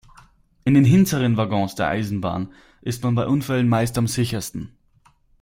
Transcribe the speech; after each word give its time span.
In 0.65 0.73
den 0.73 0.83
hinteren 0.83 1.37
Waggons 1.37 1.75
der 1.75 1.87
Eisenbahn 1.89 2.51
ist 2.81 3.03
man 3.03 3.13
bei 3.13 3.27
Unfällen 3.27 3.69
meist 3.69 3.99
am 3.99 4.07
sichersten. 4.07 4.75